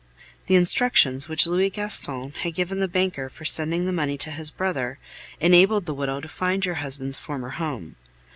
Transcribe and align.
The 0.47 0.55
instructions 0.55 1.29
which 1.29 1.45
Louis 1.45 1.69
Gaston 1.69 2.31
had 2.41 2.55
given 2.55 2.79
the 2.79 2.87
banker 2.87 3.29
for 3.29 3.45
sending 3.45 3.85
the 3.85 3.91
money 3.93 4.17
to 4.17 4.31
his 4.31 4.49
brother 4.49 4.97
enabled 5.39 5.85
the 5.85 5.93
widow 5.93 6.19
to 6.21 6.27
find 6.27 6.65
your 6.65 6.73
husband's 6.81 7.19
former 7.19 7.49
home. 7.49 7.97